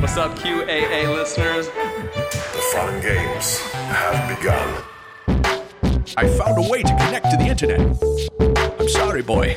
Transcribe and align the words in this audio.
What's 0.00 0.16
up, 0.16 0.34
QAA 0.38 1.14
listeners? 1.14 1.66
The 1.66 2.62
fun 2.72 3.00
games 3.02 3.58
have 3.60 4.38
begun. 4.38 4.82
I 6.16 6.26
found 6.26 6.64
a 6.64 6.68
way 6.68 6.82
to 6.82 6.88
connect 6.88 7.30
to 7.30 7.36
the 7.36 7.44
internet. 7.44 7.80
I'm 8.80 8.88
sorry, 8.88 9.22
boy. 9.22 9.54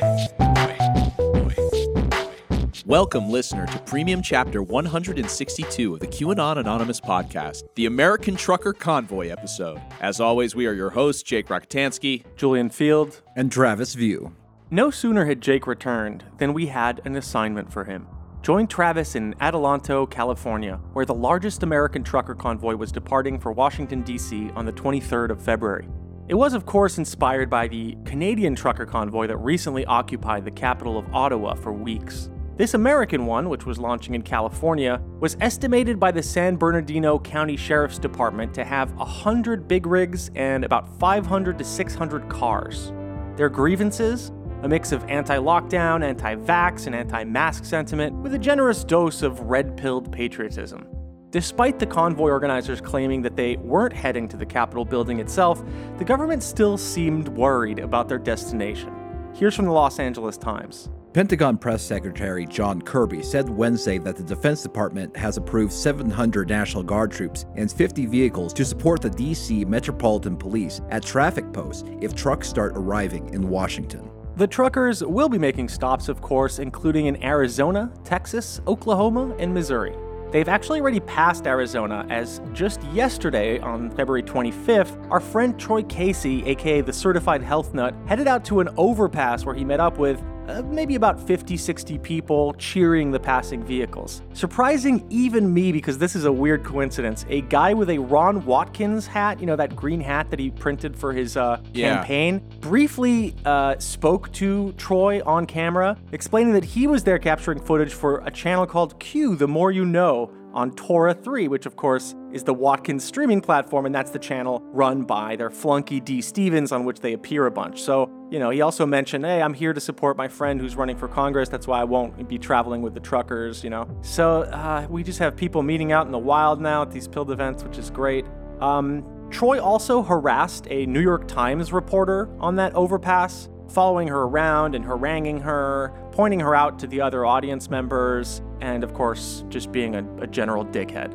Welcome, 2.86 3.30
listener, 3.30 3.66
to 3.66 3.78
Premium 3.80 4.20
Chapter 4.20 4.62
162 4.62 5.94
of 5.94 6.00
the 6.00 6.06
QAnon 6.06 6.58
Anonymous 6.58 7.00
podcast, 7.00 7.62
the 7.74 7.86
American 7.86 8.36
Trucker 8.36 8.74
Convoy 8.74 9.28
episode. 9.28 9.80
As 10.00 10.20
always, 10.20 10.54
we 10.54 10.66
are 10.66 10.74
your 10.74 10.90
hosts, 10.90 11.22
Jake 11.22 11.48
Rakotansky. 11.48 12.24
Julian 12.36 12.68
Field. 12.68 13.22
and 13.34 13.50
Travis 13.50 13.94
View. 13.94 14.34
No 14.70 14.90
sooner 14.90 15.24
had 15.24 15.40
Jake 15.40 15.66
returned 15.66 16.24
than 16.38 16.52
we 16.52 16.66
had 16.66 17.00
an 17.04 17.16
assignment 17.16 17.72
for 17.72 17.84
him. 17.84 18.06
Join 18.44 18.66
Travis 18.66 19.14
in 19.14 19.32
Adelanto, 19.40 20.04
California, 20.10 20.78
where 20.92 21.06
the 21.06 21.14
largest 21.14 21.62
American 21.62 22.04
trucker 22.04 22.34
convoy 22.34 22.76
was 22.76 22.92
departing 22.92 23.40
for 23.40 23.52
Washington, 23.52 24.02
D.C. 24.02 24.50
on 24.50 24.66
the 24.66 24.72
23rd 24.74 25.30
of 25.30 25.40
February. 25.40 25.88
It 26.28 26.34
was, 26.34 26.52
of 26.52 26.66
course, 26.66 26.98
inspired 26.98 27.48
by 27.48 27.68
the 27.68 27.96
Canadian 28.04 28.54
trucker 28.54 28.84
convoy 28.84 29.28
that 29.28 29.38
recently 29.38 29.86
occupied 29.86 30.44
the 30.44 30.50
capital 30.50 30.98
of 30.98 31.06
Ottawa 31.14 31.54
for 31.54 31.72
weeks. 31.72 32.28
This 32.58 32.74
American 32.74 33.24
one, 33.24 33.48
which 33.48 33.64
was 33.64 33.78
launching 33.78 34.14
in 34.14 34.20
California, 34.20 35.00
was 35.20 35.38
estimated 35.40 35.98
by 35.98 36.10
the 36.10 36.22
San 36.22 36.56
Bernardino 36.56 37.18
County 37.18 37.56
Sheriff's 37.56 37.98
Department 37.98 38.52
to 38.52 38.62
have 38.62 38.92
100 38.92 39.66
big 39.66 39.86
rigs 39.86 40.30
and 40.34 40.66
about 40.66 41.00
500 41.00 41.56
to 41.56 41.64
600 41.64 42.28
cars. 42.28 42.92
Their 43.36 43.48
grievances? 43.48 44.32
A 44.64 44.68
mix 44.68 44.92
of 44.92 45.04
anti 45.10 45.36
lockdown, 45.36 46.02
anti 46.02 46.36
vax, 46.36 46.86
and 46.86 46.94
anti 46.96 47.22
mask 47.22 47.66
sentiment, 47.66 48.16
with 48.22 48.32
a 48.32 48.38
generous 48.38 48.82
dose 48.82 49.20
of 49.20 49.38
red 49.40 49.76
pilled 49.76 50.10
patriotism. 50.10 50.86
Despite 51.28 51.78
the 51.78 51.84
convoy 51.84 52.30
organizers 52.30 52.80
claiming 52.80 53.20
that 53.22 53.36
they 53.36 53.56
weren't 53.56 53.92
heading 53.92 54.26
to 54.28 54.38
the 54.38 54.46
Capitol 54.46 54.86
building 54.86 55.20
itself, 55.20 55.62
the 55.98 56.04
government 56.04 56.42
still 56.42 56.78
seemed 56.78 57.28
worried 57.28 57.78
about 57.78 58.08
their 58.08 58.16
destination. 58.16 58.90
Here's 59.34 59.54
from 59.54 59.66
the 59.66 59.70
Los 59.70 59.98
Angeles 59.98 60.38
Times. 60.38 60.88
Pentagon 61.12 61.58
Press 61.58 61.82
Secretary 61.82 62.46
John 62.46 62.80
Kirby 62.80 63.22
said 63.22 63.50
Wednesday 63.50 63.98
that 63.98 64.16
the 64.16 64.22
Defense 64.22 64.62
Department 64.62 65.14
has 65.14 65.36
approved 65.36 65.74
700 65.74 66.48
National 66.48 66.82
Guard 66.82 67.12
troops 67.12 67.44
and 67.56 67.70
50 67.70 68.06
vehicles 68.06 68.54
to 68.54 68.64
support 68.64 69.02
the 69.02 69.10
D.C. 69.10 69.66
Metropolitan 69.66 70.38
Police 70.38 70.80
at 70.88 71.02
traffic 71.02 71.52
posts 71.52 71.84
if 72.00 72.14
trucks 72.14 72.48
start 72.48 72.72
arriving 72.76 73.28
in 73.34 73.50
Washington. 73.50 74.10
The 74.36 74.48
truckers 74.48 75.04
will 75.04 75.28
be 75.28 75.38
making 75.38 75.68
stops, 75.68 76.08
of 76.08 76.20
course, 76.20 76.58
including 76.58 77.06
in 77.06 77.22
Arizona, 77.22 77.92
Texas, 78.02 78.60
Oklahoma, 78.66 79.32
and 79.38 79.54
Missouri. 79.54 79.94
They've 80.32 80.48
actually 80.48 80.80
already 80.80 80.98
passed 80.98 81.46
Arizona, 81.46 82.04
as 82.10 82.40
just 82.52 82.82
yesterday, 82.92 83.60
on 83.60 83.90
February 83.90 84.24
25th, 84.24 85.08
our 85.08 85.20
friend 85.20 85.56
Troy 85.56 85.84
Casey, 85.84 86.44
aka 86.46 86.80
the 86.80 86.92
certified 86.92 87.44
health 87.44 87.74
nut, 87.74 87.94
headed 88.06 88.26
out 88.26 88.44
to 88.46 88.58
an 88.58 88.70
overpass 88.76 89.44
where 89.44 89.54
he 89.54 89.64
met 89.64 89.78
up 89.78 89.98
with 89.98 90.20
uh, 90.48 90.62
maybe 90.62 90.94
about 90.94 91.20
50, 91.26 91.56
60 91.56 91.98
people 91.98 92.52
cheering 92.54 93.10
the 93.10 93.20
passing 93.20 93.62
vehicles. 93.64 94.22
Surprising 94.34 95.06
even 95.10 95.52
me 95.52 95.72
because 95.72 95.98
this 95.98 96.14
is 96.14 96.24
a 96.24 96.32
weird 96.32 96.64
coincidence. 96.64 97.24
A 97.28 97.40
guy 97.42 97.74
with 97.74 97.90
a 97.90 97.98
Ron 97.98 98.44
Watkins 98.44 99.06
hat, 99.06 99.40
you 99.40 99.46
know, 99.46 99.56
that 99.56 99.74
green 99.74 100.00
hat 100.00 100.30
that 100.30 100.38
he 100.38 100.50
printed 100.50 100.96
for 100.96 101.12
his 101.12 101.36
uh, 101.36 101.60
Yeah. 101.72 101.96
campaign, 101.96 102.40
briefly 102.60 103.34
uh, 103.44 103.78
spoke 103.78 104.30
to 104.32 104.72
Troy 104.72 105.22
on 105.24 105.46
camera, 105.46 105.96
explaining 106.12 106.52
that 106.54 106.64
he 106.64 106.86
was 106.86 107.04
there 107.04 107.18
capturing 107.18 107.60
footage 107.60 107.92
for 107.94 108.18
a 108.26 108.30
channel 108.30 108.66
called 108.66 108.98
Q, 109.00 109.36
The 109.36 109.48
More 109.48 109.72
You 109.72 109.84
Know, 109.84 110.30
on 110.54 110.70
Torah 110.76 111.12
3, 111.12 111.48
which 111.48 111.66
of 111.66 111.76
course 111.76 112.14
is 112.32 112.44
the 112.44 112.54
Watkins 112.54 113.04
streaming 113.04 113.40
platform, 113.40 113.86
and 113.86 113.94
that's 113.94 114.10
the 114.10 114.18
channel 114.18 114.62
run 114.72 115.02
by 115.02 115.36
their 115.36 115.50
flunky 115.50 116.00
D. 116.00 116.22
Stevens, 116.22 116.72
on 116.72 116.84
which 116.84 117.00
they 117.00 117.12
appear 117.12 117.46
a 117.46 117.50
bunch. 117.50 117.82
So, 117.82 118.08
you 118.30 118.38
know, 118.38 118.50
he 118.50 118.60
also 118.60 118.86
mentioned, 118.86 119.24
hey, 119.24 119.42
I'm 119.42 119.52
here 119.52 119.72
to 119.72 119.80
support 119.80 120.16
my 120.16 120.28
friend 120.28 120.60
who's 120.60 120.76
running 120.76 120.96
for 120.96 121.08
Congress. 121.08 121.48
That's 121.48 121.66
why 121.66 121.80
I 121.80 121.84
won't 121.84 122.28
be 122.28 122.38
traveling 122.38 122.80
with 122.82 122.94
the 122.94 123.00
truckers, 123.00 123.62
you 123.62 123.70
know. 123.70 123.88
So 124.02 124.42
uh, 124.42 124.86
we 124.88 125.02
just 125.02 125.18
have 125.18 125.36
people 125.36 125.62
meeting 125.62 125.92
out 125.92 126.06
in 126.06 126.12
the 126.12 126.18
wild 126.18 126.60
now 126.60 126.82
at 126.82 126.90
these 126.90 127.08
pilled 127.08 127.30
events, 127.30 127.64
which 127.64 127.76
is 127.76 127.90
great. 127.90 128.24
Um, 128.60 129.04
Troy 129.30 129.60
also 129.60 130.02
harassed 130.02 130.66
a 130.70 130.86
New 130.86 131.00
York 131.00 131.26
Times 131.26 131.72
reporter 131.72 132.28
on 132.38 132.54
that 132.56 132.72
overpass, 132.74 133.48
following 133.68 134.08
her 134.08 134.22
around 134.22 134.74
and 134.74 134.84
haranguing 134.84 135.40
her, 135.40 135.92
pointing 136.12 136.40
her 136.40 136.54
out 136.54 136.78
to 136.80 136.86
the 136.86 137.00
other 137.00 137.24
audience 137.24 137.70
members, 137.70 138.42
and 138.60 138.84
of 138.84 138.94
course, 138.94 139.44
just 139.48 139.72
being 139.72 139.94
a, 139.94 140.22
a 140.22 140.26
general 140.26 140.64
dickhead. 140.64 141.12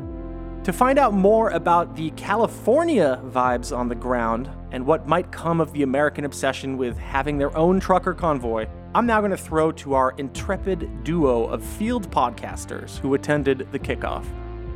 To 0.66 0.74
find 0.74 1.00
out 1.00 1.14
more 1.14 1.50
about 1.52 1.96
the 1.96 2.12
California 2.12 3.22
vibes 3.26 3.76
on 3.76 3.88
the 3.88 3.96
ground 3.96 4.50
and 4.72 4.86
what 4.86 5.08
might 5.08 5.32
come 5.32 5.62
of 5.62 5.72
the 5.72 5.84
American 5.84 6.26
obsession 6.26 6.78
with 6.78 6.98
having 6.98 7.38
their 7.38 7.56
own 7.58 7.80
trucker 7.80 8.14
convoy, 8.14 8.68
I'm 8.94 9.06
now 9.06 9.22
going 9.22 9.32
to 9.32 9.38
throw 9.38 9.72
to 9.72 9.94
our 9.94 10.12
intrepid 10.18 11.04
duo 11.04 11.46
of 11.46 11.64
field 11.64 12.12
podcasters 12.12 13.00
who 13.00 13.14
attended 13.14 13.68
the 13.72 13.80
kickoff. 13.80 14.26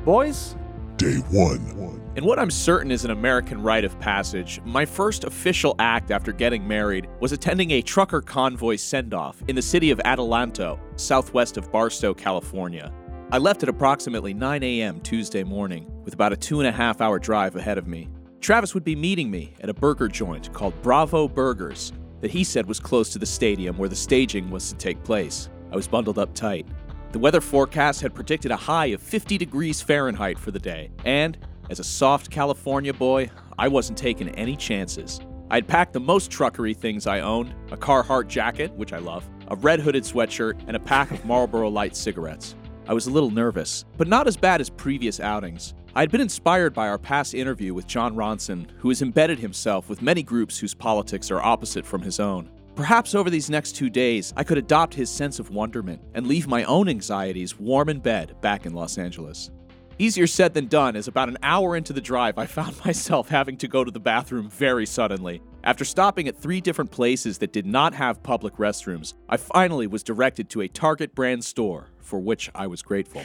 Boys, 0.06 0.56
Day 0.98 1.18
one. 1.32 2.02
In 2.16 2.26
what 2.26 2.38
I'm 2.38 2.52
certain 2.52 2.92
is 2.92 3.04
an 3.04 3.12
American 3.12 3.62
rite 3.62 3.84
of 3.84 4.00
passage, 4.00 4.62
my 4.64 4.86
first 4.86 5.24
official 5.24 5.76
act 5.80 6.12
after 6.12 6.32
getting 6.32 6.68
married 6.68 7.08
was 7.20 7.32
attending 7.32 7.72
a 7.72 7.82
trucker 7.82 8.22
convoy 8.22 8.76
send 8.76 9.14
off 9.16 9.42
in 9.48 9.56
the 9.56 9.62
city 9.62 9.90
of 9.90 9.98
Adelanto, 10.00 10.80
southwest 10.96 11.58
of 11.58 11.72
Barstow, 11.72 12.14
California. 12.14 12.94
I 13.32 13.40
left 13.40 13.64
at 13.64 13.70
approximately 13.70 14.36
9 14.36 14.62
a.m. 14.62 15.02
Tuesday 15.02 15.44
morning, 15.44 15.90
with 16.04 16.14
about 16.14 16.34
a 16.34 16.38
two 16.38 16.60
and 16.60 16.68
a 16.68 16.72
half 16.72 17.02
hour 17.02 17.18
drive 17.18 17.56
ahead 17.56 17.80
of 17.80 17.88
me. 17.88 18.10
Travis 18.40 18.76
would 18.76 18.84
be 18.84 18.96
meeting 18.96 19.32
me 19.32 19.56
at 19.62 19.70
a 19.70 19.74
burger 19.74 20.08
joint 20.08 20.54
called 20.54 20.80
Bravo 20.84 21.28
Burgers 21.28 21.92
that 22.22 22.30
he 22.30 22.44
said 22.44 22.68
was 22.68 22.80
close 22.80 23.10
to 23.10 23.20
the 23.20 23.26
stadium 23.26 23.78
where 23.78 23.90
the 23.90 23.96
staging 23.96 24.52
was 24.52 24.70
to 24.70 24.76
take 24.78 25.04
place. 25.04 25.50
I 25.72 25.76
was 25.76 25.88
bundled 25.88 26.20
up 26.20 26.36
tight. 26.36 26.68
The 27.14 27.20
weather 27.20 27.42
forecast 27.42 28.02
had 28.02 28.16
predicted 28.16 28.50
a 28.50 28.56
high 28.56 28.88
of 28.88 29.00
50 29.00 29.38
degrees 29.38 29.84
Fahrenheit 29.84 30.40
for 30.40 30.50
the 30.50 30.58
day, 30.58 30.90
and 31.06 31.38
as 31.70 31.80
a 31.80 31.84
soft 31.84 32.32
California 32.32 32.92
boy, 32.92 33.30
I 33.60 33.68
wasn't 33.68 34.00
taking 34.00 34.30
any 34.30 34.56
chances. 34.56 35.20
I'd 35.52 35.68
packed 35.68 35.94
the 35.94 36.00
most 36.00 36.32
truckery 36.32 36.76
things 36.76 37.06
I 37.06 37.20
owned 37.20 37.54
a 37.72 37.78
Carhartt 37.78 38.30
jacket, 38.30 38.72
which 38.74 38.94
I 38.94 38.98
love, 38.98 39.30
a 39.50 39.56
red 39.56 39.80
hooded 39.80 40.02
sweatshirt, 40.02 40.60
and 40.66 40.76
a 40.76 40.80
pack 40.80 41.12
of 41.12 41.24
Marlboro 41.24 41.70
Light 41.70 41.96
cigarettes. 41.96 42.56
I 42.88 42.96
was 42.96 43.06
a 43.06 43.12
little 43.12 43.30
nervous, 43.30 43.86
but 43.96 44.08
not 44.08 44.28
as 44.28 44.36
bad 44.36 44.60
as 44.60 44.72
previous 44.72 45.20
outings. 45.20 45.76
I 45.94 46.00
had 46.00 46.10
been 46.10 46.20
inspired 46.20 46.74
by 46.74 46.88
our 46.88 46.98
past 46.98 47.36
interview 47.36 47.76
with 47.76 47.86
Jon 47.86 48.16
Ronson, 48.16 48.68
who 48.80 48.90
has 48.90 49.04
embedded 49.04 49.38
himself 49.38 49.88
with 49.88 50.02
many 50.02 50.24
groups 50.24 50.58
whose 50.58 50.74
politics 50.74 51.30
are 51.30 51.44
opposite 51.44 51.86
from 51.86 52.02
his 52.02 52.20
own. 52.20 52.50
Perhaps 52.76 53.14
over 53.14 53.30
these 53.30 53.52
next 53.52 53.76
two 53.76 53.90
days, 53.90 54.34
I 54.36 54.44
could 54.44 54.58
adopt 54.58 54.96
his 54.96 55.08
sense 55.08 55.38
of 55.38 55.52
wonderment 55.52 56.02
and 56.16 56.26
leave 56.26 56.48
my 56.48 56.64
own 56.64 56.90
anxieties 56.90 57.60
warm 57.60 57.88
in 57.88 58.00
bed 58.00 58.36
back 58.42 58.66
in 58.66 58.74
Los 58.74 58.98
Angeles. 58.98 59.52
Easier 60.00 60.26
said 60.26 60.56
than 60.56 60.66
done, 60.66 60.96
as 60.96 61.08
about 61.08 61.30
an 61.30 61.38
hour 61.44 61.76
into 61.76 61.94
the 61.94 62.02
drive, 62.02 62.40
I 62.40 62.48
found 62.48 62.76
myself 62.86 63.30
having 63.30 63.58
to 63.58 63.68
go 63.68 63.84
to 63.84 63.92
the 63.92 64.00
bathroom 64.00 64.50
very 64.50 64.88
suddenly. 64.88 65.40
After 65.64 65.86
stopping 65.86 66.28
at 66.28 66.36
three 66.36 66.62
different 66.62 66.90
places 66.90 67.38
that 67.38 67.54
did 67.54 67.68
not 67.68 67.94
have 67.94 68.24
public 68.24 68.56
restrooms, 68.56 69.14
I 69.30 69.38
finally 69.38 69.86
was 69.86 70.02
directed 70.02 70.50
to 70.50 70.62
a 70.62 70.68
Target 70.68 71.14
brand 71.14 71.46
store, 71.46 71.92
for 72.00 72.20
which 72.20 72.50
I 72.56 72.66
was 72.66 72.82
grateful. 72.82 73.22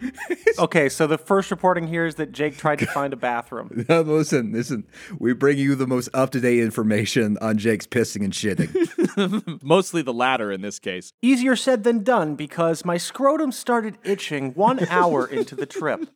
Okay, 0.58 0.88
so 0.88 1.06
the 1.06 1.16
first 1.18 1.50
reporting 1.50 1.86
here 1.86 2.04
is 2.04 2.16
that 2.16 2.32
Jake 2.32 2.56
tried 2.56 2.78
to 2.80 2.86
find 2.86 3.12
a 3.12 3.16
bathroom. 3.16 3.84
listen, 3.88 4.52
listen, 4.52 4.86
we 5.18 5.32
bring 5.32 5.56
you 5.58 5.74
the 5.74 5.86
most 5.86 6.08
up 6.12 6.30
to 6.30 6.40
date 6.40 6.60
information 6.60 7.38
on 7.40 7.56
Jake's 7.58 7.86
pissing 7.86 8.22
and 8.24 8.32
shitting. 8.32 9.62
Mostly 9.62 10.02
the 10.02 10.12
latter 10.12 10.52
in 10.52 10.60
this 10.60 10.78
case. 10.78 11.12
Easier 11.22 11.56
said 11.56 11.84
than 11.84 12.02
done 12.02 12.34
because 12.34 12.84
my 12.84 12.96
scrotum 12.98 13.52
started 13.52 13.96
itching 14.04 14.52
one 14.52 14.86
hour 14.88 15.26
into 15.26 15.54
the 15.54 15.66
trip. 15.66 16.08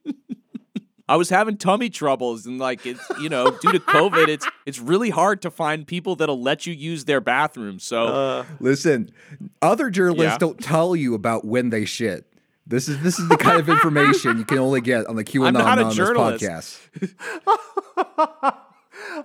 I 1.09 1.17
was 1.17 1.29
having 1.29 1.59
tummy 1.59 1.91
troubles 1.91 2.47
and 2.47 2.59
like 2.59 2.87
it's 2.87 3.07
you 3.21 3.29
know 3.29 3.51
due 3.51 3.73
to 3.73 3.79
COVID 3.81 4.29
it's 4.29 4.49
it's 4.65 4.79
really 4.79 5.11
hard 5.11 5.43
to 5.43 5.51
find 5.51 5.87
people 5.87 6.17
that'll 6.17 6.41
let 6.41 6.67
you 6.67 6.73
use 6.73 7.05
their 7.05 7.21
bathroom. 7.21 7.79
So 7.79 8.07
uh, 8.07 8.45
listen, 8.59 9.11
other 9.61 9.91
journalists 9.91 10.33
Yeah. 10.35 10.39
don't 10.39 10.59
tell 10.59 10.97
you 10.97 11.15
about 11.15 11.45
when 11.45 11.69
they 11.71 11.85
shit. 11.85 12.27
This 12.67 12.89
is 12.89 13.03
this 13.03 13.19
is 13.19 13.29
the 13.29 13.37
kind 13.37 13.61
of 13.61 13.69
information 13.69 14.39
you 14.39 14.45
can 14.45 14.59
only 14.59 14.81
get 14.81 15.07
on 15.07 15.17
the 15.17 15.25
QAnon 15.25 15.53
not 15.53 15.63
a 15.63 15.73
Anonymous 15.73 15.97
journalist. 15.97 16.45
podcast. 16.45 18.55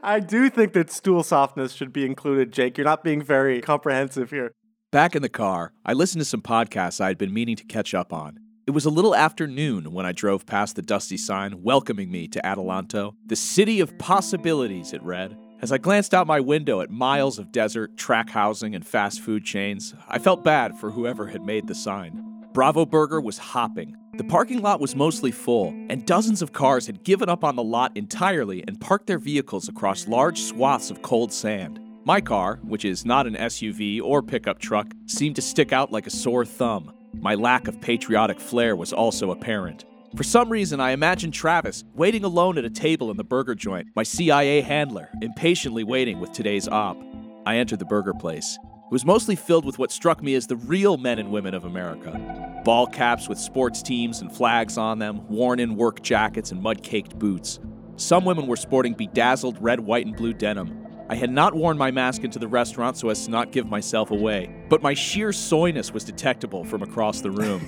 I 0.04 0.20
do 0.20 0.50
think 0.50 0.74
that 0.74 0.92
stool 0.92 1.24
softness 1.24 1.72
should 1.72 1.94
be 1.94 2.06
included, 2.06 2.52
Jake. 2.52 2.78
You're 2.78 2.86
not 2.86 3.04
being 3.04 3.22
very 3.22 3.62
comprehensive 3.62 4.32
here. 4.32 4.52
Back 4.92 5.16
in 5.16 5.22
the 5.22 5.30
car, 5.30 5.72
I 5.86 5.94
listened 5.94 6.22
to 6.22 6.26
some 6.26 6.42
podcasts 6.42 7.00
I 7.00 7.08
had 7.08 7.18
been 7.18 7.34
meaning 7.34 7.56
to 7.56 7.64
catch 7.64 7.94
up 7.94 8.12
on. 8.12 8.40
It 8.68 8.72
was 8.72 8.86
a 8.86 8.90
little 8.90 9.16
after 9.16 9.48
noon 9.48 9.94
when 9.94 10.06
I 10.06 10.12
drove 10.12 10.46
past 10.46 10.76
the 10.76 10.82
dusty 10.82 11.18
sign 11.18 11.64
welcoming 11.64 12.12
me 12.12 12.28
to 12.28 12.42
Adelanto, 12.42 13.14
the 13.26 13.36
city 13.36 13.80
of 13.80 13.98
possibilities, 13.98 14.94
it 14.94 15.02
read. 15.02 15.38
As 15.62 15.72
I 15.72 15.78
glanced 15.78 16.14
out 16.14 16.28
my 16.28 16.40
window 16.40 16.82
at 16.82 16.90
miles 16.90 17.40
of 17.40 17.52
desert, 17.52 17.98
track 17.98 18.30
housing, 18.30 18.76
and 18.76 18.86
fast 18.86 19.22
food 19.22 19.46
chains, 19.46 19.94
I 20.08 20.20
felt 20.20 20.44
bad 20.44 20.78
for 20.78 20.92
whoever 20.92 21.28
had 21.28 21.44
made 21.44 21.68
the 21.68 21.76
sign. 21.76 22.29
Bravo 22.60 22.86
Burger 22.86 23.22
was 23.22 23.38
hopping. 23.38 23.96
The 24.18 24.26
parking 24.26 24.62
lot 24.62 24.82
was 24.82 24.94
mostly 24.94 25.32
full, 25.32 25.70
and 25.90 26.06
dozens 26.06 26.42
of 26.42 26.52
cars 26.52 26.88
had 26.88 27.06
given 27.06 27.30
up 27.30 27.46
on 27.46 27.56
the 27.56 27.64
lot 27.64 27.96
entirely 27.96 28.66
and 28.68 28.82
parked 28.82 29.08
their 29.08 29.18
vehicles 29.18 29.70
across 29.70 30.10
large 30.10 30.42
swaths 30.42 30.92
of 30.92 31.02
cold 31.02 31.32
sand. 31.32 31.80
My 32.04 32.20
car, 32.20 32.60
which 32.64 32.84
is 32.84 33.06
not 33.06 33.28
an 33.28 33.36
SUV 33.36 34.02
or 34.02 34.22
pickup 34.22 34.60
truck, 34.60 34.92
seemed 35.06 35.38
to 35.38 35.42
stick 35.42 35.72
out 35.72 35.94
like 35.94 36.06
a 36.06 36.10
sore 36.10 36.44
thumb. 36.44 36.92
My 37.14 37.34
lack 37.34 37.70
of 37.70 37.80
patriotic 37.80 38.42
flair 38.42 38.76
was 38.76 38.92
also 38.92 39.32
apparent. 39.32 39.86
For 40.18 40.24
some 40.24 40.50
reason, 40.50 40.82
I 40.82 40.92
imagined 40.92 41.34
Travis 41.34 41.86
waiting 41.96 42.26
alone 42.26 42.58
at 42.58 42.66
a 42.66 42.70
table 42.70 43.10
in 43.10 43.16
the 43.16 43.24
burger 43.24 43.56
joint, 43.56 43.88
my 43.96 44.04
CIA 44.04 44.60
handler, 44.60 45.08
impatiently 45.22 45.86
waiting 45.86 46.20
with 46.20 46.34
today's 46.34 46.68
op. 46.68 46.98
I 47.46 47.56
entered 47.56 47.80
the 47.80 47.86
burger 47.86 48.14
place. 48.14 48.58
It 48.90 48.92
was 48.92 49.06
mostly 49.06 49.38
filled 49.38 49.64
with 49.64 49.80
what 49.80 49.94
struck 49.94 50.22
me 50.22 50.36
as 50.36 50.48
the 50.48 50.58
real 50.58 50.98
men 50.98 51.20
and 51.20 51.32
women 51.32 51.54
of 51.54 51.64
America. 51.64 52.49
Ball 52.64 52.88
caps 52.88 53.30
with 53.30 53.38
sports 53.38 53.82
teams 53.82 54.22
and 54.22 54.32
flags 54.32 54.78
on 54.78 55.00
them, 55.00 55.28
worn 55.28 55.60
in 55.60 55.76
work 55.76 56.02
jackets 56.02 56.52
and 56.52 56.62
mud 56.62 56.84
caked 56.84 57.18
boots. 57.18 57.60
Some 57.96 58.26
women 58.26 58.48
were 58.48 58.56
sporting 58.56 58.94
bedazzled 58.94 59.62
red, 59.62 59.80
white, 59.80 60.06
and 60.06 60.16
blue 60.16 60.34
denim. 60.34 60.86
I 61.10 61.16
had 61.16 61.32
not 61.32 61.56
worn 61.56 61.78
my 61.78 61.90
mask 61.90 62.24
into 62.24 62.38
the 62.38 62.48
restaurant 62.48 62.98
so 62.98 63.10
as 63.10 63.26
to 63.26 63.32
not 63.32 63.52
give 63.52 63.68
myself 63.68 64.12
away, 64.12 64.54
but 64.70 64.84
my 64.84 64.94
sheer 64.94 65.30
soyness 65.30 65.92
was 65.92 66.04
detectable 66.04 66.64
from 66.64 66.84
across 66.84 67.22
the 67.22 67.32
room. 67.32 67.62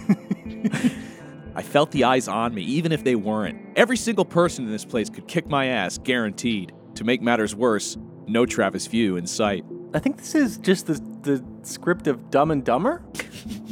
I 1.56 1.64
felt 1.64 1.92
the 1.92 2.04
eyes 2.04 2.28
on 2.28 2.54
me, 2.54 2.62
even 2.62 2.92
if 2.92 3.04
they 3.04 3.16
weren't. 3.16 3.60
Every 3.76 3.98
single 3.98 4.26
person 4.26 4.66
in 4.66 4.72
this 4.72 4.86
place 4.86 5.10
could 5.10 5.28
kick 5.28 5.48
my 5.48 5.66
ass, 5.66 5.98
guaranteed. 5.98 6.72
To 6.96 7.04
make 7.04 7.22
matters 7.22 7.56
worse, 7.56 7.98
no 8.28 8.46
Travis 8.46 8.88
View 8.88 9.18
in 9.18 9.26
sight. 9.26 9.66
I 9.94 10.00
think 10.00 10.18
this 10.18 10.36
is 10.36 10.58
just 10.58 10.88
the, 10.88 10.94
the 11.24 11.44
script 11.68 12.08
of 12.08 12.30
Dumb 12.32 12.52
and 12.52 12.64
Dumber. 12.64 13.02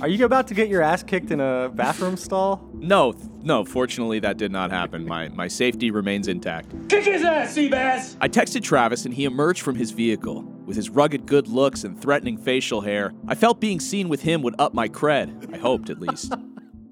Are 0.01 0.07
you 0.07 0.25
about 0.25 0.47
to 0.47 0.53
get 0.53 0.69
your 0.69 0.81
ass 0.81 1.03
kicked 1.03 1.31
in 1.31 1.39
a 1.39 1.69
bathroom 1.73 2.17
stall? 2.17 2.67
No, 2.73 3.13
no, 3.41 3.65
fortunately 3.65 4.19
that 4.19 4.37
did 4.37 4.51
not 4.51 4.71
happen. 4.71 5.05
My, 5.05 5.29
my 5.29 5.47
safety 5.47 5.91
remains 5.91 6.27
intact. 6.27 6.73
Kick 6.89 7.05
his 7.05 7.23
ass, 7.23 7.55
Seabass! 7.55 8.15
I 8.21 8.29
texted 8.29 8.63
Travis 8.63 9.05
and 9.05 9.13
he 9.13 9.25
emerged 9.25 9.61
from 9.61 9.75
his 9.75 9.91
vehicle. 9.91 10.43
With 10.65 10.75
his 10.75 10.89
rugged 10.89 11.25
good 11.25 11.47
looks 11.47 11.83
and 11.83 11.99
threatening 11.99 12.37
facial 12.37 12.81
hair, 12.81 13.11
I 13.27 13.35
felt 13.35 13.59
being 13.59 13.79
seen 13.79 14.07
with 14.07 14.21
him 14.21 14.41
would 14.43 14.55
up 14.59 14.73
my 14.73 14.87
cred. 14.87 15.53
I 15.53 15.57
hoped, 15.57 15.89
at 15.89 15.99
least. 15.99 16.33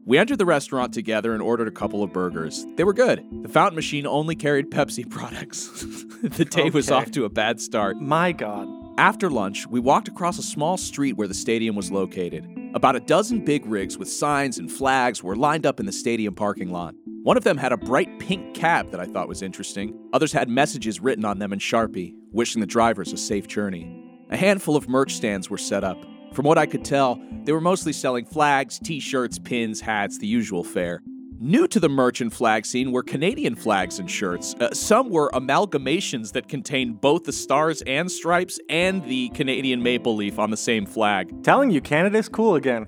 We 0.08 0.18
entered 0.18 0.38
the 0.38 0.46
restaurant 0.46 0.94
together 0.94 1.34
and 1.34 1.42
ordered 1.42 1.68
a 1.68 1.72
couple 1.72 2.02
of 2.02 2.14
burgers. 2.14 2.66
They 2.78 2.86
were 2.86 2.94
good. 2.94 3.26
The 3.44 3.50
fountain 3.50 3.76
machine 3.76 4.08
only 4.08 4.36
carried 4.36 4.72
Pepsi 4.72 5.08
products. 5.10 5.68
the 6.24 6.46
day 6.46 6.70
was 6.70 6.90
off 6.90 7.12
to 7.12 7.26
a 7.26 7.30
bad 7.30 7.60
start. 7.60 8.00
My 8.00 8.32
God. 8.32 8.70
After 8.98 9.30
lunch, 9.30 9.68
we 9.68 9.80
walked 9.80 10.08
across 10.08 10.40
a 10.40 10.44
small 10.44 10.76
street 10.76 11.18
where 11.18 11.28
the 11.28 11.34
stadium 11.36 11.76
was 11.76 11.92
located. 11.92 12.48
About 12.74 12.96
a 12.96 13.00
dozen 13.00 13.46
big 13.46 13.64
rigs 13.68 13.96
with 13.96 14.10
signs 14.12 14.58
and 14.58 14.72
flags 14.72 15.22
were 15.22 15.36
lined 15.36 15.68
up 15.68 15.80
in 15.80 15.86
the 15.86 15.92
stadium 15.92 16.34
parking 16.34 16.72
lot. 16.72 16.96
One 17.22 17.38
of 17.38 17.44
them 17.44 17.58
had 17.58 17.72
a 17.72 17.78
bright 17.78 18.18
pink 18.18 18.56
cab 18.56 18.90
that 18.90 19.00
I 19.00 19.06
thought 19.06 19.28
was 19.28 19.44
interesting. 19.44 19.96
Others 20.14 20.34
had 20.34 20.50
messages 20.50 21.00
written 21.00 21.26
on 21.26 21.38
them 21.38 21.54
in 21.54 21.60
Sharpie, 21.60 22.16
wishing 22.32 22.60
the 22.60 22.66
drivers 22.66 23.14
a 23.14 23.18
safe 23.18 23.48
journey. 23.48 24.04
A 24.32 24.38
handful 24.38 24.76
of 24.76 24.90
merch 24.90 25.14
stands 25.14 25.48
were 25.48 25.60
set 25.60 25.84
up. 25.84 26.04
From 26.34 26.46
what 26.46 26.58
I 26.58 26.66
could 26.66 26.84
tell, 26.84 27.22
they 27.44 27.52
were 27.52 27.62
mostly 27.62 27.94
selling 27.94 28.26
flags, 28.26 28.80
t 28.80 29.00
shirts, 29.00 29.38
pins, 29.38 29.80
hats, 29.80 30.18
the 30.18 30.26
usual 30.28 30.64
fare. 30.64 31.04
New 31.39 31.68
to 31.68 31.80
the 31.80 31.88
merchant 31.88 32.34
flag 32.34 32.66
scene 32.66 32.92
were 32.92 33.04
Canadian 33.04 33.54
flags 33.54 34.00
and 34.00 34.10
shirts. 34.10 34.56
Uh, 34.60 34.74
some 34.74 35.12
were 35.12 35.30
amalgamations 35.36 36.31
that 36.31 36.48
contained 36.48 37.00
both 37.00 37.25
the 37.25 37.31
stars 37.31 37.84
and 37.84 38.12
stripes 38.12 38.60
and 38.69 39.04
the 39.06 39.30
Canadian 39.30 39.84
maple 39.84 40.16
leaf 40.16 40.39
on 40.39 40.50
the 40.50 40.57
same 40.57 40.84
flag. 40.84 41.44
Telling 41.44 41.69
you, 41.69 41.80
Canada's 41.80 42.28
cool 42.28 42.56
again. 42.56 42.88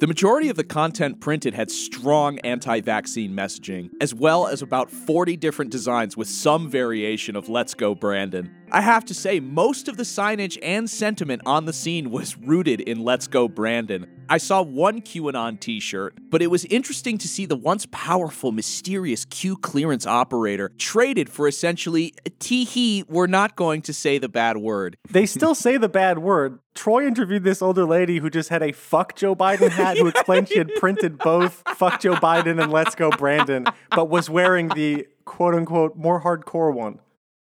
The 0.00 0.06
majority 0.06 0.48
of 0.48 0.56
the 0.56 0.62
content 0.62 1.20
printed 1.20 1.54
had 1.54 1.72
strong 1.72 2.38
anti 2.40 2.80
vaccine 2.80 3.32
messaging, 3.32 3.90
as 4.00 4.14
well 4.14 4.46
as 4.46 4.62
about 4.62 4.92
40 4.92 5.36
different 5.36 5.72
designs 5.72 6.16
with 6.16 6.28
some 6.28 6.70
variation 6.70 7.34
of 7.34 7.48
Let's 7.48 7.74
Go 7.74 7.96
Brandon. 7.96 8.54
I 8.70 8.80
have 8.80 9.04
to 9.06 9.14
say, 9.14 9.40
most 9.40 9.88
of 9.88 9.96
the 9.96 10.04
signage 10.04 10.56
and 10.62 10.88
sentiment 10.88 11.42
on 11.46 11.64
the 11.64 11.72
scene 11.72 12.10
was 12.10 12.36
rooted 12.36 12.80
in 12.80 13.02
Let's 13.02 13.26
Go 13.26 13.48
Brandon. 13.48 14.06
I 14.28 14.38
saw 14.38 14.62
one 14.62 15.00
QAnon 15.00 15.58
t 15.58 15.80
shirt, 15.80 16.16
but 16.30 16.42
it 16.42 16.48
was 16.48 16.64
interesting 16.66 17.18
to 17.18 17.26
see 17.26 17.46
the 17.46 17.56
once 17.56 17.86
powerful, 17.90 18.52
mysterious 18.52 19.24
Q 19.24 19.56
clearance 19.56 20.06
operator 20.06 20.70
traded 20.78 21.30
for 21.30 21.48
essentially, 21.48 22.14
tee 22.38 22.64
hee, 22.64 23.04
we're 23.08 23.26
not 23.26 23.56
going 23.56 23.82
to 23.82 23.92
say 23.92 24.18
the 24.18 24.28
bad 24.28 24.58
word. 24.58 24.96
They 25.10 25.26
still 25.26 25.54
say 25.54 25.76
the 25.76 25.88
bad 25.88 26.18
word. 26.18 26.60
Troy 26.78 27.08
interviewed 27.08 27.42
this 27.42 27.60
older 27.60 27.84
lady 27.84 28.18
who 28.18 28.30
just 28.30 28.50
had 28.50 28.62
a 28.62 28.70
fuck 28.70 29.16
Joe 29.16 29.34
Biden 29.34 29.68
hat 29.68 29.96
who 29.98 30.06
explained 30.06 30.48
she 30.48 30.58
had 30.58 30.72
printed 30.76 31.18
both 31.18 31.64
fuck 31.76 32.00
Joe 32.00 32.14
Biden 32.14 32.62
and 32.62 32.70
let's 32.70 32.94
go 32.94 33.10
Brandon, 33.10 33.66
but 33.90 34.08
was 34.08 34.30
wearing 34.30 34.68
the 34.68 35.08
quote 35.24 35.56
unquote 35.56 35.96
more 35.96 36.22
hardcore 36.22 36.72
one. 36.72 37.00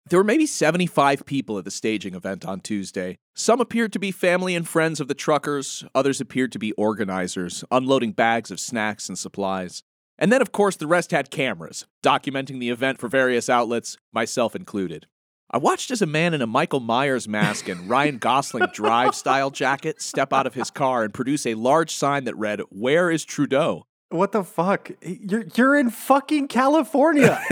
There 0.09 0.19
were 0.19 0.25
maybe 0.25 0.45
75 0.45 1.25
people 1.25 1.57
at 1.57 1.63
the 1.63 1.71
staging 1.71 2.13
event 2.13 2.43
on 2.43 2.59
Tuesday. 2.59 3.19
Some 3.33 3.61
appeared 3.61 3.93
to 3.93 3.99
be 3.99 4.11
family 4.11 4.53
and 4.53 4.67
friends 4.67 4.99
of 4.99 5.07
the 5.07 5.13
truckers, 5.13 5.85
others 5.95 6.19
appeared 6.19 6.51
to 6.51 6.59
be 6.59 6.73
organizers, 6.73 7.63
unloading 7.71 8.11
bags 8.11 8.51
of 8.51 8.59
snacks 8.59 9.07
and 9.07 9.17
supplies. 9.17 9.81
And 10.19 10.29
then, 10.29 10.41
of 10.41 10.51
course, 10.51 10.75
the 10.75 10.87
rest 10.87 11.11
had 11.11 11.31
cameras, 11.31 11.85
documenting 12.03 12.59
the 12.59 12.69
event 12.69 12.99
for 12.99 13.07
various 13.07 13.47
outlets, 13.47 13.95
myself 14.11 14.57
included. 14.57 15.07
I 15.53 15.57
watched 15.57 15.91
as 15.91 16.01
a 16.01 16.05
man 16.05 16.33
in 16.33 16.41
a 16.41 16.47
Michael 16.47 16.79
Myers 16.79 17.27
mask 17.27 17.67
and 17.67 17.89
Ryan 17.89 18.19
Gosling 18.19 18.67
drive 18.71 19.13
style 19.13 19.49
jacket 19.49 20.01
step 20.01 20.31
out 20.31 20.47
of 20.47 20.53
his 20.53 20.71
car 20.71 21.03
and 21.03 21.13
produce 21.13 21.45
a 21.45 21.55
large 21.55 21.93
sign 21.93 22.23
that 22.23 22.37
read, 22.37 22.61
Where 22.69 23.11
is 23.11 23.25
Trudeau? 23.25 23.85
What 24.11 24.33
the 24.33 24.43
fuck? 24.43 24.91
You're 25.01 25.45
you're 25.55 25.77
in 25.77 25.89
fucking 25.89 26.49
California. 26.49 27.41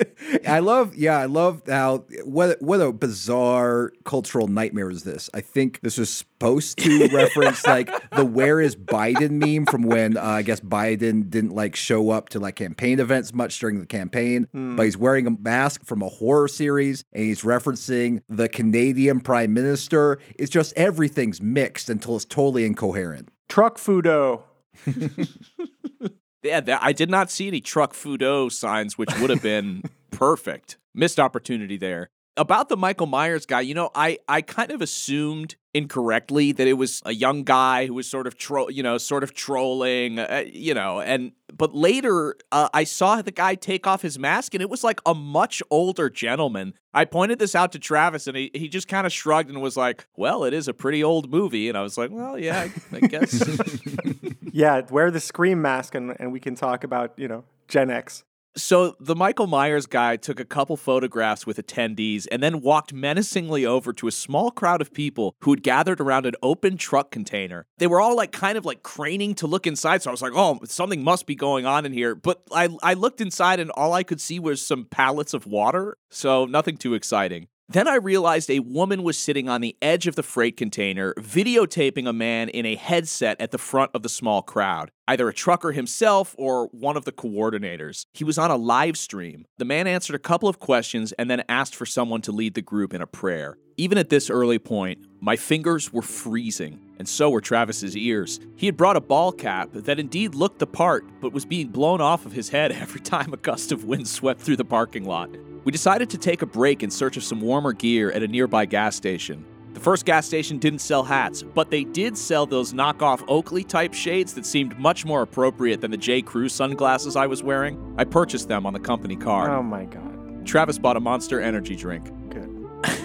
I 0.46 0.58
love, 0.58 0.94
yeah, 0.94 1.18
I 1.18 1.24
love 1.24 1.62
how 1.66 2.04
what 2.24 2.60
what 2.60 2.80
a 2.80 2.92
bizarre 2.92 3.92
cultural 4.04 4.46
nightmare 4.46 4.90
is 4.90 5.04
this. 5.04 5.30
I 5.32 5.40
think 5.40 5.80
this 5.80 5.96
was 5.96 6.10
supposed 6.10 6.78
to 6.78 7.08
reference 7.12 7.66
like 7.66 7.90
the 8.10 8.24
"Where 8.24 8.60
is 8.60 8.76
Biden" 8.76 9.30
meme 9.30 9.66
from 9.66 9.82
when 9.82 10.18
uh, 10.18 10.22
I 10.22 10.42
guess 10.42 10.60
Biden 10.60 11.30
didn't 11.30 11.54
like 11.54 11.76
show 11.76 12.10
up 12.10 12.28
to 12.30 12.40
like 12.40 12.56
campaign 12.56 13.00
events 13.00 13.32
much 13.32 13.58
during 13.58 13.80
the 13.80 13.86
campaign, 13.86 14.48
but 14.52 14.82
he's 14.82 14.98
wearing 14.98 15.26
a 15.26 15.30
mask 15.30 15.84
from 15.86 16.02
a 16.02 16.08
horror 16.08 16.48
series 16.48 17.04
and 17.12 17.24
he's 17.24 17.42
referencing 17.42 18.20
the 18.28 18.48
Canadian 18.48 19.20
Prime 19.20 19.54
Minister. 19.54 20.18
It's 20.36 20.50
just 20.50 20.74
everything's 20.76 21.40
mixed 21.40 21.88
until 21.88 22.16
it's 22.16 22.26
totally 22.26 22.66
incoherent. 22.66 23.30
Truck 23.48 23.78
Fudeau. 23.78 24.42
Yeah, 26.42 26.60
that, 26.60 26.82
I 26.82 26.92
did 26.92 27.10
not 27.10 27.30
see 27.30 27.48
any 27.48 27.60
truck 27.60 27.92
Fudeau 27.92 28.50
signs, 28.50 28.96
which 28.96 29.10
would 29.20 29.30
have 29.30 29.42
been 29.42 29.82
perfect. 30.10 30.78
Missed 30.94 31.20
opportunity 31.20 31.76
there. 31.76 32.08
About 32.36 32.68
the 32.70 32.76
Michael 32.76 33.06
Myers 33.06 33.44
guy, 33.44 33.60
you 33.60 33.74
know, 33.74 33.90
I, 33.94 34.18
I 34.26 34.40
kind 34.40 34.70
of 34.70 34.80
assumed 34.80 35.56
incorrectly 35.74 36.52
that 36.52 36.66
it 36.66 36.74
was 36.74 37.02
a 37.04 37.12
young 37.12 37.42
guy 37.42 37.86
who 37.86 37.94
was 37.94 38.08
sort 38.08 38.26
of 38.26 38.38
tro- 38.38 38.68
you 38.70 38.82
know, 38.82 38.96
sort 38.96 39.22
of 39.22 39.34
trolling, 39.34 40.18
uh, 40.18 40.44
you 40.46 40.72
know, 40.72 41.00
and 41.00 41.32
but 41.60 41.74
later 41.74 42.36
uh, 42.50 42.70
I 42.72 42.84
saw 42.84 43.20
the 43.20 43.30
guy 43.30 43.54
take 43.54 43.86
off 43.86 44.00
his 44.00 44.18
mask 44.18 44.54
and 44.54 44.62
it 44.62 44.70
was 44.70 44.82
like 44.82 44.98
a 45.04 45.14
much 45.14 45.62
older 45.70 46.08
gentleman. 46.08 46.72
I 46.94 47.04
pointed 47.04 47.38
this 47.38 47.54
out 47.54 47.72
to 47.72 47.78
Travis 47.78 48.26
and 48.26 48.34
he, 48.34 48.50
he 48.54 48.66
just 48.66 48.88
kind 48.88 49.06
of 49.06 49.12
shrugged 49.12 49.50
and 49.50 49.60
was 49.60 49.76
like, 49.76 50.06
"Well, 50.16 50.44
it 50.44 50.54
is 50.54 50.68
a 50.68 50.74
pretty 50.74 51.04
old 51.04 51.30
movie." 51.30 51.68
And 51.68 51.76
I 51.76 51.82
was 51.82 51.98
like, 51.98 52.10
"Well, 52.10 52.38
yeah, 52.38 52.68
I, 52.92 52.96
I 52.96 53.00
guess." 53.00 53.42
Yeah, 54.52 54.82
wear 54.90 55.12
the 55.12 55.20
scream 55.20 55.62
mask 55.62 55.94
and, 55.94 56.16
and 56.18 56.32
we 56.32 56.40
can 56.40 56.56
talk 56.56 56.82
about, 56.82 57.12
you 57.16 57.28
know, 57.28 57.44
Gen 57.68 57.88
X. 57.88 58.24
So 58.56 58.96
the 58.98 59.14
Michael 59.14 59.46
Myers 59.46 59.86
guy 59.86 60.16
took 60.16 60.40
a 60.40 60.44
couple 60.44 60.76
photographs 60.76 61.46
with 61.46 61.64
attendees 61.64 62.26
and 62.32 62.42
then 62.42 62.60
walked 62.60 62.92
menacingly 62.92 63.64
over 63.64 63.92
to 63.92 64.08
a 64.08 64.12
small 64.12 64.50
crowd 64.50 64.80
of 64.80 64.92
people 64.92 65.36
who 65.42 65.52
had 65.52 65.62
gathered 65.62 66.00
around 66.00 66.26
an 66.26 66.34
open 66.42 66.76
truck 66.76 67.12
container. 67.12 67.66
They 67.78 67.86
were 67.86 68.00
all 68.00 68.16
like 68.16 68.32
kind 68.32 68.58
of 68.58 68.64
like 68.64 68.82
craning 68.82 69.36
to 69.36 69.46
look 69.46 69.66
inside. 69.66 70.02
So 70.02 70.10
I 70.10 70.12
was 70.12 70.22
like, 70.22 70.32
oh, 70.34 70.58
something 70.64 71.04
must 71.04 71.26
be 71.26 71.36
going 71.36 71.64
on 71.64 71.86
in 71.86 71.92
here. 71.92 72.14
But 72.14 72.42
I, 72.52 72.68
I 72.82 72.94
looked 72.94 73.20
inside 73.20 73.60
and 73.60 73.70
all 73.70 73.92
I 73.92 74.02
could 74.02 74.20
see 74.20 74.40
was 74.40 74.66
some 74.66 74.84
pallets 74.84 75.32
of 75.32 75.46
water. 75.46 75.96
So 76.10 76.44
nothing 76.44 76.76
too 76.76 76.94
exciting. 76.94 77.46
Then 77.72 77.86
I 77.86 77.94
realized 77.94 78.50
a 78.50 78.58
woman 78.58 79.04
was 79.04 79.16
sitting 79.16 79.48
on 79.48 79.60
the 79.60 79.76
edge 79.80 80.08
of 80.08 80.16
the 80.16 80.24
freight 80.24 80.56
container, 80.56 81.14
videotaping 81.14 82.08
a 82.08 82.12
man 82.12 82.48
in 82.48 82.66
a 82.66 82.74
headset 82.74 83.40
at 83.40 83.52
the 83.52 83.58
front 83.58 83.92
of 83.94 84.02
the 84.02 84.08
small 84.08 84.42
crowd, 84.42 84.90
either 85.06 85.28
a 85.28 85.32
trucker 85.32 85.70
himself 85.70 86.34
or 86.36 86.66
one 86.72 86.96
of 86.96 87.04
the 87.04 87.12
coordinators. 87.12 88.06
He 88.12 88.24
was 88.24 88.38
on 88.38 88.50
a 88.50 88.56
live 88.56 88.98
stream. 88.98 89.46
The 89.58 89.64
man 89.64 89.86
answered 89.86 90.16
a 90.16 90.18
couple 90.18 90.48
of 90.48 90.58
questions 90.58 91.12
and 91.12 91.30
then 91.30 91.44
asked 91.48 91.76
for 91.76 91.86
someone 91.86 92.22
to 92.22 92.32
lead 92.32 92.54
the 92.54 92.60
group 92.60 92.92
in 92.92 93.02
a 93.02 93.06
prayer. 93.06 93.56
Even 93.76 93.98
at 93.98 94.08
this 94.08 94.30
early 94.30 94.58
point, 94.58 95.06
my 95.20 95.36
fingers 95.36 95.92
were 95.92 96.02
freezing, 96.02 96.80
and 96.98 97.08
so 97.08 97.30
were 97.30 97.40
Travis's 97.40 97.96
ears. 97.96 98.40
He 98.56 98.66
had 98.66 98.76
brought 98.76 98.96
a 98.96 99.00
ball 99.00 99.30
cap 99.30 99.68
that 99.74 100.00
indeed 100.00 100.34
looked 100.34 100.58
the 100.58 100.66
part, 100.66 101.04
but 101.20 101.32
was 101.32 101.44
being 101.44 101.68
blown 101.68 102.00
off 102.00 102.26
of 102.26 102.32
his 102.32 102.48
head 102.48 102.72
every 102.80 103.00
time 103.00 103.32
a 103.32 103.36
gust 103.36 103.70
of 103.70 103.84
wind 103.84 104.08
swept 104.08 104.40
through 104.40 104.56
the 104.56 104.64
parking 104.64 105.04
lot. 105.04 105.30
We 105.64 105.72
decided 105.72 106.08
to 106.10 106.18
take 106.18 106.40
a 106.42 106.46
break 106.46 106.82
in 106.82 106.90
search 106.90 107.16
of 107.16 107.22
some 107.22 107.40
warmer 107.40 107.72
gear 107.72 108.10
at 108.12 108.22
a 108.22 108.28
nearby 108.28 108.64
gas 108.64 108.96
station. 108.96 109.44
The 109.74 109.80
first 109.80 110.04
gas 110.04 110.26
station 110.26 110.58
didn't 110.58 110.80
sell 110.80 111.04
hats, 111.04 111.42
but 111.42 111.70
they 111.70 111.84
did 111.84 112.16
sell 112.16 112.46
those 112.46 112.72
knockoff 112.72 113.22
Oakley 113.28 113.62
type 113.62 113.94
shades 113.94 114.34
that 114.34 114.46
seemed 114.46 114.78
much 114.78 115.04
more 115.04 115.22
appropriate 115.22 115.80
than 115.80 115.90
the 115.90 115.96
J. 115.96 116.22
Crew 116.22 116.48
sunglasses 116.48 117.14
I 117.14 117.26
was 117.26 117.42
wearing. 117.42 117.94
I 117.98 118.04
purchased 118.04 118.48
them 118.48 118.66
on 118.66 118.72
the 118.72 118.80
company 118.80 119.16
card. 119.16 119.50
Oh 119.50 119.62
my 119.62 119.84
god. 119.84 120.46
Travis 120.46 120.78
bought 120.78 120.96
a 120.96 121.00
monster 121.00 121.40
energy 121.40 121.76
drink. 121.76 122.10
Good. 122.30 122.48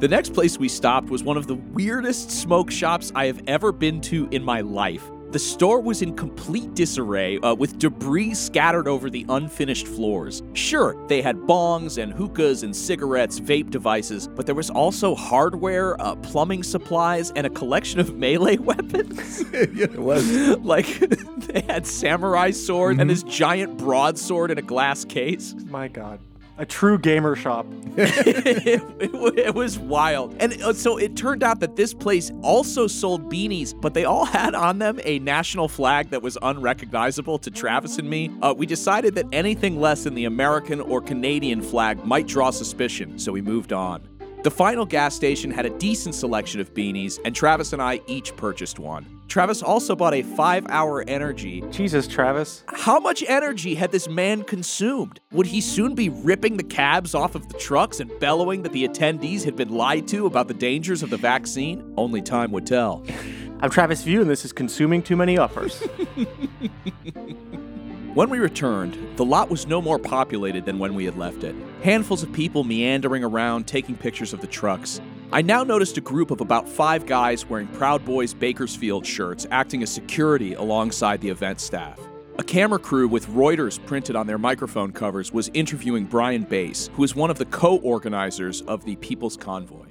The 0.00 0.08
next 0.08 0.32
place 0.32 0.56
we 0.58 0.70
stopped 0.70 1.10
was 1.10 1.22
one 1.22 1.36
of 1.36 1.46
the 1.46 1.56
weirdest 1.56 2.30
smoke 2.30 2.70
shops 2.70 3.12
I 3.14 3.26
have 3.26 3.42
ever 3.46 3.70
been 3.70 4.00
to 4.02 4.28
in 4.30 4.42
my 4.42 4.62
life. 4.62 5.06
The 5.30 5.38
store 5.38 5.80
was 5.80 6.02
in 6.02 6.16
complete 6.16 6.74
disarray, 6.74 7.38
uh, 7.38 7.54
with 7.54 7.78
debris 7.78 8.34
scattered 8.34 8.88
over 8.88 9.08
the 9.08 9.24
unfinished 9.28 9.86
floors. 9.86 10.42
Sure, 10.54 10.96
they 11.06 11.22
had 11.22 11.36
bongs 11.36 12.02
and 12.02 12.12
hookahs 12.12 12.64
and 12.64 12.74
cigarettes, 12.74 13.38
vape 13.38 13.70
devices, 13.70 14.26
but 14.26 14.44
there 14.44 14.56
was 14.56 14.70
also 14.70 15.14
hardware, 15.14 16.00
uh, 16.00 16.16
plumbing 16.16 16.64
supplies, 16.64 17.30
and 17.36 17.46
a 17.46 17.50
collection 17.50 18.00
of 18.00 18.14
melee 18.16 18.56
weapons. 18.56 19.44
It 19.52 19.98
was. 19.98 20.26
like, 20.58 20.98
they 21.46 21.60
had 21.60 21.86
samurai 21.86 22.50
swords 22.50 22.98
and 22.98 23.08
this 23.08 23.22
giant 23.22 23.76
broadsword 23.76 24.50
in 24.50 24.58
a 24.58 24.62
glass 24.62 25.04
case. 25.04 25.54
My 25.68 25.86
god. 25.88 26.18
A 26.60 26.66
true 26.66 26.98
gamer 26.98 27.34
shop. 27.36 27.66
it, 27.96 28.66
it- 29.00 29.38
it 29.38 29.54
was 29.54 29.78
wild. 29.78 30.36
And 30.40 30.60
uh, 30.62 30.72
so 30.74 30.98
it 30.98 31.16
turned 31.16 31.42
out 31.42 31.60
that 31.60 31.74
this 31.76 31.94
place 31.94 32.30
also 32.42 32.86
sold 32.86 33.32
beanies, 33.32 33.74
but 33.80 33.94
they 33.94 34.04
all 34.04 34.26
had 34.26 34.54
on 34.54 34.78
them 34.78 35.00
a 35.04 35.18
national 35.20 35.68
flag 35.68 36.10
that 36.10 36.22
was 36.22 36.36
unrecognizable 36.42 37.38
to 37.38 37.50
Travis 37.50 37.98
and 37.98 38.08
me. 38.08 38.30
Uh, 38.42 38.54
we 38.56 38.66
decided 38.66 39.14
that 39.14 39.24
anything 39.32 39.80
less 39.80 40.04
than 40.04 40.14
the 40.14 40.26
American 40.26 40.80
or 40.80 41.00
Canadian 41.00 41.62
flag 41.62 42.04
might 42.04 42.26
draw 42.26 42.50
suspicion, 42.50 43.18
so 43.18 43.32
we 43.32 43.40
moved 43.40 43.72
on. 43.72 44.06
The 44.42 44.50
final 44.50 44.86
gas 44.86 45.14
station 45.14 45.50
had 45.50 45.66
a 45.66 45.70
decent 45.78 46.14
selection 46.14 46.62
of 46.62 46.72
beanies, 46.72 47.18
and 47.26 47.36
Travis 47.36 47.74
and 47.74 47.82
I 47.82 48.00
each 48.06 48.34
purchased 48.36 48.78
one. 48.78 49.20
Travis 49.28 49.62
also 49.62 49.94
bought 49.94 50.14
a 50.14 50.22
five 50.22 50.66
hour 50.70 51.04
energy 51.06 51.62
Jesus, 51.70 52.08
Travis. 52.08 52.64
how 52.68 52.98
much 52.98 53.22
energy 53.28 53.74
had 53.74 53.92
this 53.92 54.08
man 54.08 54.42
consumed? 54.42 55.20
Would 55.32 55.46
he 55.46 55.60
soon 55.60 55.94
be 55.94 56.08
ripping 56.08 56.56
the 56.56 56.64
cabs 56.64 57.14
off 57.14 57.34
of 57.34 57.48
the 57.48 57.58
trucks 57.58 58.00
and 58.00 58.10
bellowing 58.18 58.62
that 58.62 58.72
the 58.72 58.88
attendees 58.88 59.44
had 59.44 59.56
been 59.56 59.68
lied 59.68 60.08
to 60.08 60.24
about 60.24 60.48
the 60.48 60.54
dangers 60.54 61.02
of 61.02 61.10
the 61.10 61.18
vaccine? 61.18 61.92
Only 61.98 62.22
time 62.22 62.50
would 62.52 62.66
tell. 62.66 63.04
I'm 63.60 63.68
Travis 63.68 64.02
View, 64.02 64.22
and 64.22 64.30
this 64.30 64.46
is 64.46 64.54
consuming 64.54 65.02
too 65.02 65.16
many 65.16 65.36
uppers. 65.36 65.82
When 68.14 68.28
we 68.28 68.40
returned, 68.40 68.98
the 69.16 69.24
lot 69.24 69.50
was 69.50 69.68
no 69.68 69.80
more 69.80 69.96
populated 69.96 70.64
than 70.64 70.80
when 70.80 70.96
we 70.96 71.04
had 71.04 71.16
left 71.16 71.44
it. 71.44 71.54
Handfuls 71.82 72.22
of 72.22 72.30
people 72.34 72.62
meandering 72.62 73.24
around 73.24 73.66
taking 73.66 73.96
pictures 73.96 74.34
of 74.34 74.42
the 74.42 74.46
trucks. 74.46 75.00
I 75.32 75.40
now 75.40 75.64
noticed 75.64 75.96
a 75.96 76.02
group 76.02 76.30
of 76.30 76.42
about 76.42 76.68
five 76.68 77.06
guys 77.06 77.48
wearing 77.48 77.68
Proud 77.68 78.04
Boys 78.04 78.34
Bakersfield 78.34 79.06
shirts 79.06 79.46
acting 79.50 79.82
as 79.82 79.90
security 79.90 80.52
alongside 80.52 81.22
the 81.22 81.30
event 81.30 81.58
staff. 81.58 81.98
A 82.38 82.42
camera 82.42 82.78
crew 82.78 83.08
with 83.08 83.26
Reuters 83.28 83.82
printed 83.86 84.14
on 84.14 84.26
their 84.26 84.36
microphone 84.36 84.92
covers 84.92 85.32
was 85.32 85.50
interviewing 85.54 86.04
Brian 86.04 86.44
Brase, 86.44 86.90
who 86.92 87.02
is 87.02 87.14
one 87.14 87.30
of 87.30 87.38
the 87.38 87.46
co 87.46 87.78
organizers 87.78 88.60
of 88.62 88.84
the 88.84 88.96
People's 88.96 89.38
Convoy. 89.38 89.86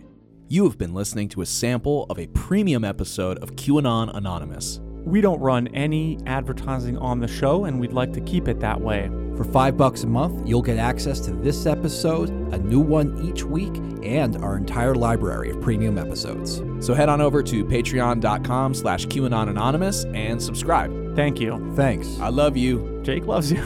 You 0.48 0.66
have 0.66 0.78
been 0.78 0.94
listening 0.94 1.28
to 1.30 1.42
a 1.42 1.46
sample 1.48 2.06
of 2.12 2.20
a 2.20 2.28
premium 2.28 2.84
episode 2.84 3.40
of 3.40 3.56
QAnon 3.56 4.16
Anonymous. 4.16 4.80
We 5.06 5.22
don't 5.22 5.40
run 5.40 5.68
any 5.70 6.20
advertising 6.28 7.00
on 7.00 7.20
the 7.20 7.28
show, 7.28 7.66
and 7.66 7.80
we'd 7.80 7.94
like 7.94 8.14
to 8.14 8.22
keep 8.22 8.48
it 8.48 8.60
that 8.60 8.80
way. 8.80 9.10
For 9.40 9.46
five 9.46 9.78
bucks 9.78 10.04
a 10.04 10.08
month, 10.08 10.46
you'll 10.46 10.62
get 10.62 10.78
access 10.78 11.22
to 11.22 11.32
this 11.32 11.66
episode, 11.66 12.28
a 12.54 12.58
new 12.58 12.82
one 12.82 13.18
each 13.24 13.46
week, 13.46 13.74
and 14.04 14.36
our 14.44 14.58
entire 14.58 14.96
library 14.96 15.52
of 15.52 15.62
premium 15.62 15.98
episodes. 15.98 16.62
So 16.86 16.94
head 16.94 17.08
on 17.08 17.22
over 17.22 17.42
to 17.44 17.64
patreon.com 17.64 18.74
slash 18.74 19.06
QAnon 19.06 19.50
Anonymous 19.50 20.04
and 20.14 20.44
subscribe. 20.44 21.16
Thank 21.16 21.40
you. 21.40 21.74
Thanks. 21.78 22.20
I 22.20 22.28
love 22.28 22.58
you. 22.58 23.00
Jake 23.06 23.28
loves 23.28 23.50
you. 23.50 23.64